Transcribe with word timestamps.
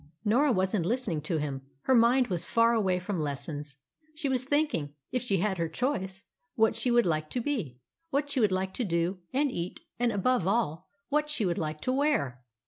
Norah 0.25 0.51
wasn't 0.51 0.87
listening 0.87 1.21
to 1.21 1.37
him. 1.37 1.61
Her 1.81 1.93
mind 1.93 2.25
was 2.25 2.43
far 2.43 2.73
away 2.73 2.97
from 2.97 3.19
lessons. 3.19 3.77
She 4.15 4.27
was 4.27 4.45
thinking, 4.45 4.95
if 5.11 5.21
she 5.21 5.37
had 5.41 5.59
her 5.59 5.69
choice, 5.69 6.25
what 6.55 6.75
she 6.75 6.89
would 6.89 7.05
like 7.05 7.29
to 7.29 7.39
be, 7.39 7.77
what 8.09 8.27
she 8.27 8.39
would 8.39 8.51
like 8.51 8.73
to 8.73 8.83
do, 8.83 9.19
and 9.31 9.51
eat, 9.51 9.81
and, 9.99 10.11
above 10.11 10.47
all, 10.47 10.87
what 11.09 11.29
she 11.29 11.45
would 11.45 11.59
like 11.59 11.81
to 11.81 11.91
wear. 11.91 12.41